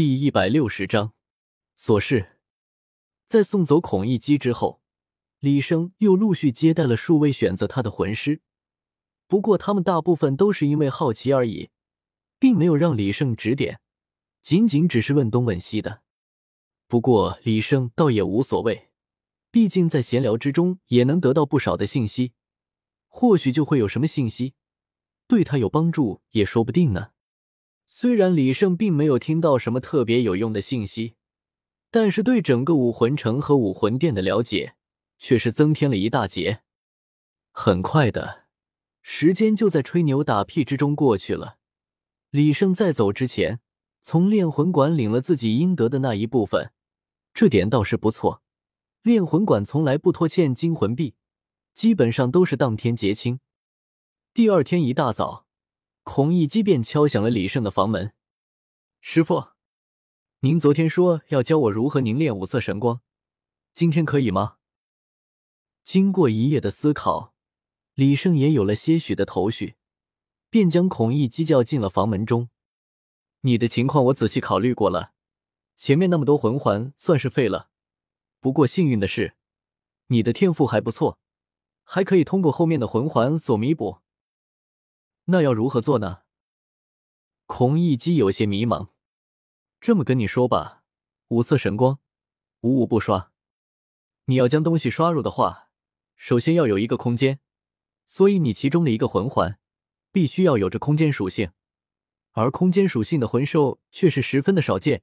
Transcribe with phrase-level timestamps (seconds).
[0.00, 1.12] 第一百六十章
[1.76, 2.38] 琐事。
[3.26, 4.80] 在送走孔乙己之后，
[5.40, 8.40] 李生又陆续接待了数位选择他的魂师。
[9.26, 11.70] 不过，他们大部分都是因为好奇而已，
[12.38, 13.80] 并没有让李胜指点，
[14.40, 16.02] 仅仅只是问东问西的。
[16.86, 18.90] 不过，李胜倒也无所谓，
[19.50, 22.34] 毕竟在闲聊之中也能得到不少的信息，
[23.08, 24.54] 或许就会有什么信息
[25.26, 27.10] 对他有帮助，也说不定呢。
[27.90, 31.14] 虽然李胜并没有听到什么特别有用的信息，
[31.90, 34.74] 但是对整个武魂城和武魂殿的了解
[35.18, 36.60] 却是增添了一大截。
[37.50, 38.44] 很快的
[39.00, 41.56] 时间就在吹牛打屁之中过去了。
[42.30, 43.60] 李胜在走之前，
[44.02, 46.72] 从炼魂馆领了自己应得的那一部分，
[47.32, 48.42] 这点倒是不错。
[49.00, 51.14] 炼魂馆从来不拖欠金魂币，
[51.72, 53.40] 基本上都是当天结清。
[54.34, 55.47] 第二天一大早。
[56.10, 58.14] 孔乙己便敲响了李胜的房门。
[59.02, 59.48] 师傅，
[60.40, 63.02] 您昨天说要教我如何凝练五色神光，
[63.74, 64.56] 今天可以吗？
[65.84, 67.34] 经过一夜的思考，
[67.92, 69.76] 李胜也有了些许的头绪，
[70.48, 72.48] 便将孔乙己叫进了房门中。
[73.42, 75.12] 你的情况我仔细考虑过了，
[75.76, 77.68] 前面那么多魂环算是废了。
[78.40, 79.34] 不过幸运的是，
[80.06, 81.18] 你的天赋还不错，
[81.84, 83.98] 还可以通过后面的魂环所弥补。
[85.30, 86.22] 那要如何做呢？
[87.44, 88.88] 孔乙己有些迷茫。
[89.78, 90.82] 这么跟你说吧，
[91.28, 91.98] 五色神光，
[92.62, 93.30] 五五不刷。
[94.24, 95.68] 你要将东西刷入的话，
[96.16, 97.40] 首先要有一个空间，
[98.06, 99.58] 所以你其中的一个魂环
[100.10, 101.52] 必须要有着空间属性。
[102.32, 105.02] 而空间属性的魂兽却是十分的少见，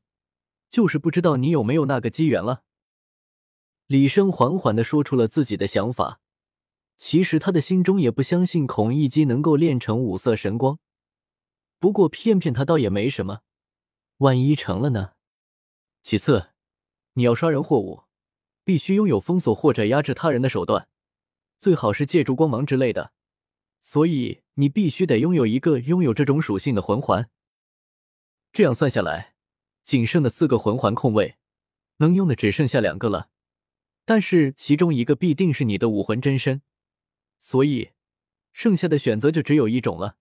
[0.72, 2.64] 就是不知道你有没有那个机缘了。
[3.86, 6.20] 李生缓缓的说出了自己的想法。
[6.98, 10.80] 其实他的心中也不相信孔乙己能够练成五色神光，
[11.78, 13.42] 不过骗骗他倒也没什么，
[14.18, 15.12] 万一成了呢？
[16.02, 16.52] 其次，
[17.14, 18.04] 你要刷人货物，
[18.64, 20.88] 必须拥有封锁或者压制他人的手段，
[21.58, 23.12] 最好是借助光芒之类的。
[23.82, 27.30] 所以你必须得拥有一个拥有这种属性的魂环。
[28.52, 29.36] 这样算下来，
[29.84, 31.36] 仅剩的四个魂环空位，
[31.98, 33.30] 能用的只剩下两个了，
[34.06, 36.62] 但是其中一个必定是你的武魂真身。
[37.48, 37.92] 所以，
[38.54, 40.18] 剩下的选择就只有一种了。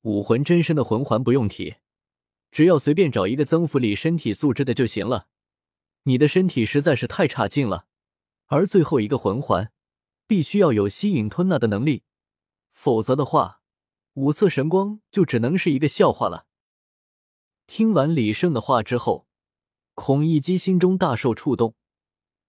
[0.00, 1.76] 武魂真身的魂环不用提，
[2.50, 5.28] 只要随便找一个增幅你身体素质的就行了。
[6.04, 7.88] 你的身体实在是太差劲了。
[8.46, 9.70] 而最后一个魂环，
[10.26, 12.04] 必须要有吸引吞纳的能力，
[12.72, 13.60] 否则的话，
[14.14, 16.46] 五色神光就只能是一个笑话了。
[17.66, 19.28] 听完李胜的话之后，
[19.92, 21.74] 孔乙己心中大受触动。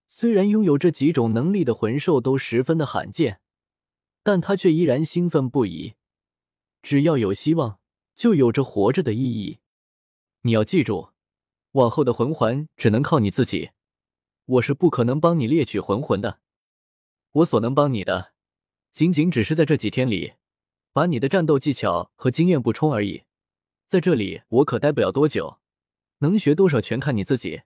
[0.08, 3.42] 虽然拥有这几种能力的魂兽都十分的罕见。
[4.24, 5.96] 但他却依然兴奋不已。
[6.82, 7.80] 只要有希望，
[8.16, 9.60] 就有着活着的意义。
[10.42, 11.10] 你要记住，
[11.72, 13.72] 往后的魂环只能靠你自己，
[14.46, 16.40] 我是不可能帮你猎取魂魂的。
[17.32, 18.34] 我所能帮你的，
[18.92, 20.34] 仅仅只是在这几天里，
[20.94, 23.24] 把你的战斗技巧和经验补充而已。
[23.86, 25.60] 在这里，我可待不了多久，
[26.20, 27.64] 能学多少全看你自己。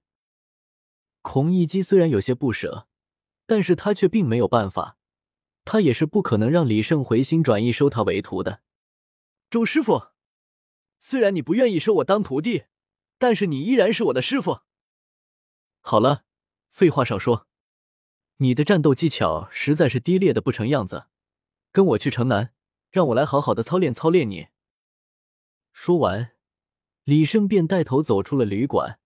[1.21, 2.87] 孔乙己虽然有些不舍，
[3.45, 4.97] 但是他却并没有办法。
[5.65, 8.61] 他也是不可能让李胜回心转意收他为徒的。
[9.49, 10.07] 周师傅，
[10.99, 12.65] 虽然你不愿意收我当徒弟，
[13.17, 14.61] 但是你依然是我的师傅。
[15.81, 16.25] 好了，
[16.71, 17.47] 废话少说，
[18.37, 21.05] 你的战斗技巧实在是低劣的不成样子，
[21.71, 22.53] 跟我去城南，
[22.89, 24.47] 让我来好好的操练操练你。
[25.71, 26.33] 说完，
[27.03, 28.99] 李胜便带头走出了旅馆，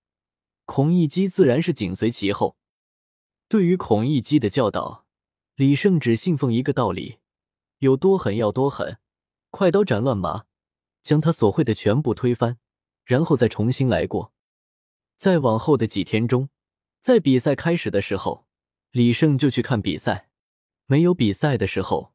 [0.65, 2.57] 孔乙己自然是紧随其后。
[3.47, 5.06] 对于孔乙己的教导。
[5.57, 7.17] 李胜只信奉一个道理：
[7.79, 8.99] 有多狠要多狠，
[9.49, 10.45] 快刀斩乱麻，
[11.01, 12.59] 将他所会的全部推翻，
[13.03, 14.31] 然后再重新来过。
[15.17, 16.49] 在往后的几天中，
[17.01, 18.45] 在比赛开始的时候，
[18.91, 20.27] 李胜就去看比赛；
[20.85, 22.13] 没有比赛的时候，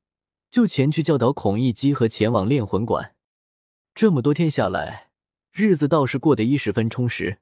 [0.49, 3.17] 就前去教导孔乙己和前往炼魂馆。
[3.93, 5.11] 这么多天下来，
[5.51, 7.41] 日子倒是过得一十分充实。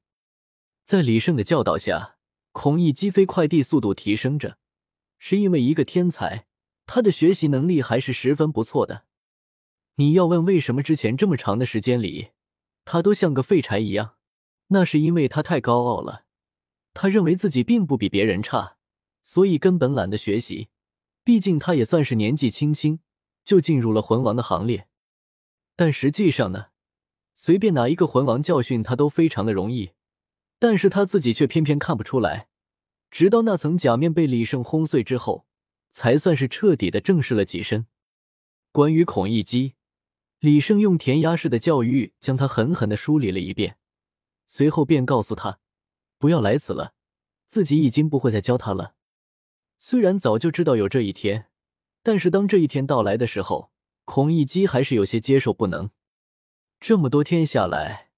[0.82, 2.16] 在李胜的教导下，
[2.52, 4.56] 孔乙己飞快递速度提升着。
[5.22, 6.46] 是因为一个天才，
[6.86, 9.04] 他的学习能力还是十分不错的。
[9.96, 12.30] 你要问为什么之前这么长的时间里，
[12.86, 14.14] 他都像个废柴一样，
[14.68, 16.24] 那是因为他太高傲了。
[16.94, 18.78] 他认为自己并不比别人差，
[19.22, 20.70] 所以根本懒得学习。
[21.22, 23.00] 毕竟他也算是年纪轻轻
[23.44, 24.88] 就进入了魂王的行列。
[25.76, 26.68] 但实际上呢，
[27.34, 29.92] 随便哪一个魂王教训他都非常的容易，
[30.58, 32.48] 但是他自己却偏偏看不出来。
[33.10, 35.46] 直到那层假面被李胜轰碎之后，
[35.90, 37.86] 才算是彻底的正视了己身。
[38.72, 39.74] 关于孔乙己，
[40.38, 43.76] 李胜用填鸭式的教育将他狠狠的梳理了一遍。
[44.46, 45.58] 随后便告诉他
[46.18, 46.94] 不要来此了，
[47.46, 48.94] 自己已经不会再教他了。
[49.78, 51.48] 虽然早就知道有这一天，
[52.02, 53.72] 但是当这一天到来的时候，
[54.04, 55.90] 孔乙己还是有些接受不能。
[56.78, 58.10] 这么多天下来，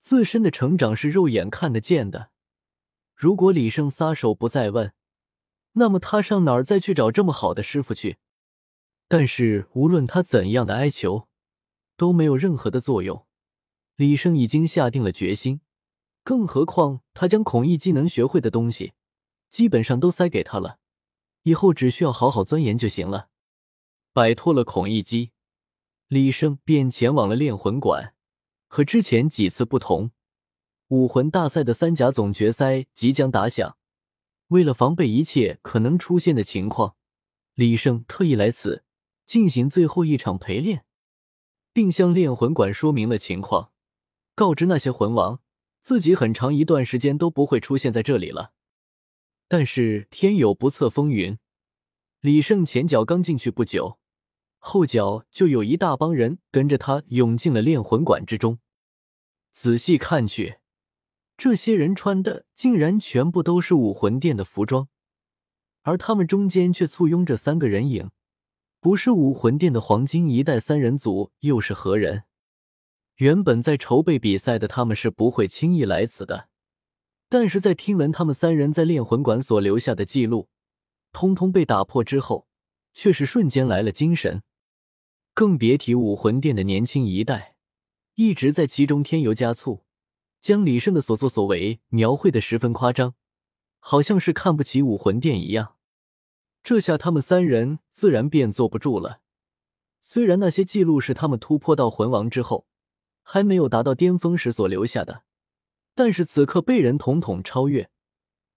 [0.00, 2.31] 自身的成长是肉眼看得见的。
[3.22, 4.92] 如果李胜撒手不再问，
[5.74, 8.16] 那么他上哪儿再去找这么好的师傅去？
[9.06, 11.28] 但是无论他怎样的哀求，
[11.96, 13.24] 都没有任何的作用。
[13.94, 15.60] 李胜已经下定了决心，
[16.24, 18.94] 更何况他将孔乙己能学会的东西，
[19.48, 20.80] 基本上都塞给他了，
[21.44, 23.28] 以后只需要好好钻研就行了。
[24.12, 25.30] 摆脱了孔乙己，
[26.08, 28.16] 李胜便前往了炼魂馆。
[28.66, 30.10] 和之前几次不同，
[30.92, 33.78] 武魂大赛的三甲总决赛即将打响。
[34.48, 36.96] 为了防备一切可能出现的情况，
[37.54, 38.84] 李胜特意来此
[39.24, 40.84] 进行最后一场陪练，
[41.72, 43.72] 并向炼魂馆说明了情况，
[44.34, 45.40] 告知那些魂王
[45.80, 48.52] 自己很长一段时间都不会出现在这里了。
[49.48, 51.38] 但是天有不测风云，
[52.20, 53.98] 李胜前脚刚进去不久，
[54.58, 58.58] 后脚就有一大帮人跟着他涌进了炼魂馆之中。
[59.52, 60.58] 仔细看去。
[61.42, 64.86] 这些人穿的竟然全部都是武魂殿的服装，
[65.80, 68.12] 而他们中间却簇拥着三个人影，
[68.78, 72.22] 不是武魂殿的黄金一代三人组又是何人？
[73.16, 76.48] 原本在筹备比赛的他们是不会轻易来此的，
[77.28, 80.48] 但是在听闻他们三人在炼魂馆所留下的记录，
[81.10, 82.46] 通通被打破之后，
[82.94, 84.44] 却是瞬间来了精神，
[85.34, 87.56] 更别提武魂殿的年轻一代，
[88.14, 89.82] 一直在其中添油加醋。
[90.42, 93.14] 将李胜的所作所为描绘的十分夸张，
[93.78, 95.76] 好像是看不起武魂殿一样。
[96.64, 99.20] 这下他们三人自然便坐不住了。
[100.00, 102.66] 虽然那些记录是他们突破到魂王之后，
[103.22, 105.22] 还没有达到巅峰时所留下的，
[105.94, 107.88] 但是此刻被人统统超越，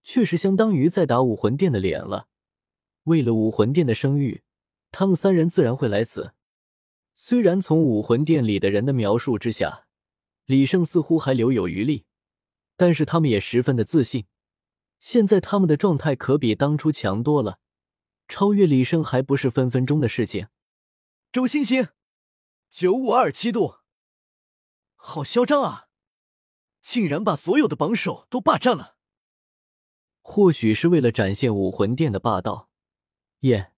[0.02, 2.30] 确实相当于在打武魂殿的脸了。
[3.04, 4.42] 为了武魂殿的声誉，
[4.92, 6.34] 他们三人自然会来此。
[7.16, 9.85] 虽然从武魂殿里的人的描述之下，
[10.46, 12.06] 李胜似乎还留有余力，
[12.78, 14.28] 但是他们也十分的自信。
[15.00, 17.60] 现在他们的状态可比当初强多了，
[18.28, 20.48] 超越李胜还不是分分钟的事情。
[21.32, 21.90] 周星星，
[22.70, 23.76] 九五二七度，
[24.96, 25.88] 好嚣张啊！
[26.82, 28.96] 竟然把所有的榜首都霸占了。
[30.22, 32.70] 或许是为了展现武魂殿的霸道，
[33.40, 33.74] 燕、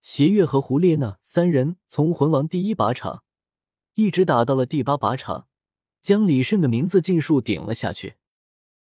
[0.00, 3.24] 邪月和胡列娜三人从魂王第一靶场
[3.94, 5.48] 一直打到了第八靶场。
[6.02, 8.14] 将李胜的名字尽数顶了下去。